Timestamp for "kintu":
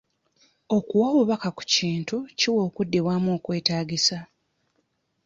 1.75-2.17